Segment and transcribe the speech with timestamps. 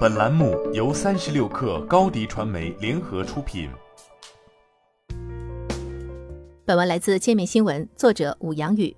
[0.00, 3.70] 本栏目由三十六氪高低传媒联合出品。
[6.66, 8.94] 本文来自界面新闻，作者武阳宇。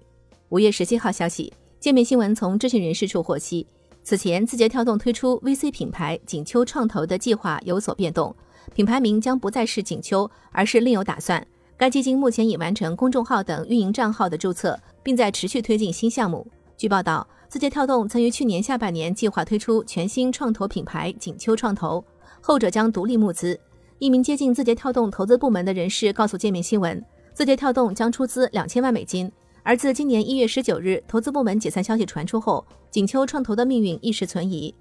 [0.48, 3.66] 五月十七号消息，界面新闻从知情人士处获悉，
[4.02, 8.34] 此前字节跳动推出 VC 品牌锦秋创投的计划有所变动，
[8.74, 11.46] 品牌名将不再是锦秋，而是另有打算。
[11.76, 16.46] 该基金目前已完成公众号等运营账号的注册，并在持续推进新项目。
[16.76, 17.26] 据报道。
[17.52, 22.02] 字节跳动曾于去年下半年计划推出全新创投品牌锦秋创投，
[22.40, 23.60] 后者将独立募资。
[23.98, 27.04] 一名接近字节跳动投资部门的人士告诉界面新闻，
[27.34, 29.30] 字节跳动将出资两千万美金。
[29.62, 34.74] 而自今年一月十九日投资部门解散消息传出后，锦秋创投的命运一时存疑。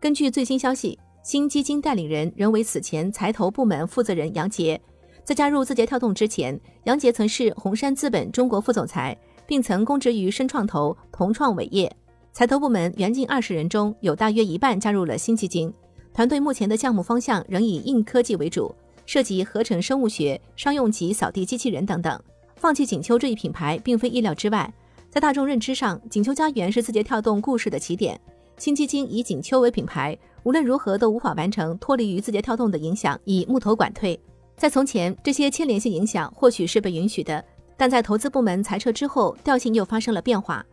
[0.00, 4.80] 根据最新消息，新基金代理人仍为此前财投部门负责人杨杰。
[5.22, 9.16] 在加入字节跳动之前，杨杰曾是红杉资本中国副总裁，
[9.46, 11.88] 并曾供职于深创投、同创伟业。
[12.38, 15.74] 财投部门原近二十人中有大约一半加入了新基金，
[16.14, 18.72] 团队目前的项目方向仍以硬科技为主，
[19.06, 22.16] 涉及合成生物学、商用级扫地机器人等等。
[22.54, 24.72] 放弃锦秋这一品牌并非意料之外，
[25.10, 28.16] 在大众认知上，锦秋家园是字节跳动故事的起点。
[28.56, 34.16] 新基金以锦秋为品牌，无论如何都无法完成脱离于字节跳动的影响，以木头管退。
[34.56, 37.44] 在从前，这些牵连性影响或许是被允许的，
[37.76, 40.64] 但在投资部门裁撤之后，调性又发生了变化。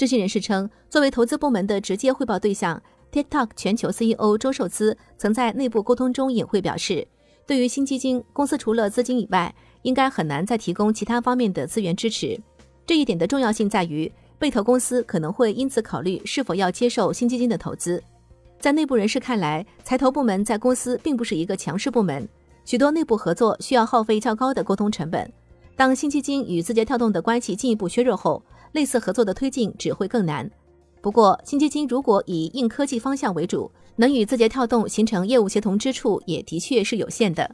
[0.00, 7.06] 知情人士称，作为投资部门的直接汇报对象，TikTok 全球 CEO 周受资曾在内部沟通中隐晦表示，
[7.46, 12.40] 对于新基金，公司除了资金以外，应该很难再提供其他方面的资源支持。
[12.86, 18.02] 这一点的重要性在于，被投公司可能会因此考虑是否要接受新基金的投资。
[18.58, 22.26] 在内部人士看来，财投部门在公司并不是一个强势部门，
[22.64, 25.30] 许多内部合作需要耗费较高的沟通成本。
[25.76, 28.42] 当新基金与字节跳动的关系进一步削弱后，
[28.72, 30.50] 类似合作的推进只会更难。
[31.00, 37.50] 不过，新基金如果以硬科技方向为主，能与字节跳动形成业务协同之处也的确是有限的。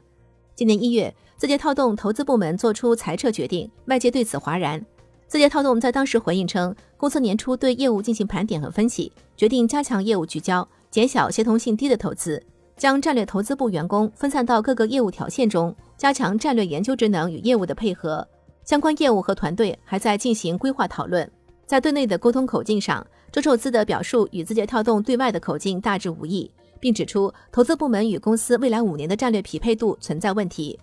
[0.54, 4.84] 今年一月，字节跳动投资部门做出裁撤决定，外界对此哗然。
[5.28, 12.42] 字节跳动在当时回应称，公司年初对业务进行盘点和分析，决定加强业务聚焦，减小协同性低的投资，
[12.76, 18.26] 将战略投资部员工分散到各个业务条线中，加强战略研究职能与业务的配合。
[18.66, 21.30] 相关业务和团队还在进行规划讨论。
[21.66, 26.50] 在对内的沟通口径上，周受资的表述与字节跳动对外的口径大致无异，
[26.80, 30.76] 并指出投资部门与公司未来五年的战略匹配度存在问题。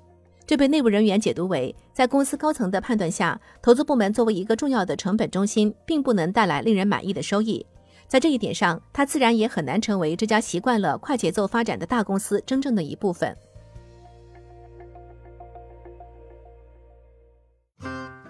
[0.48, 7.66] 这被内部人员解读为，在公司高层的判断下，投资部门作为一个重要的成本中心，并不能带来令人满意的收益。
[8.08, 13.36] 在这一点上，它自然也很难成为这家习惯了快节奏发展的大公司真正的一部分。